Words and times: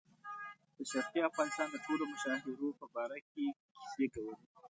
د 0.77 0.79
شرقي 0.91 1.19
افغانستان 1.29 1.67
د 1.71 1.75
ټولو 1.85 2.03
مشاهیرو 2.13 2.69
په 2.79 2.85
باره 2.95 3.17
کې 3.31 3.45
کیسې 3.83 4.05
کولې. 4.13 4.45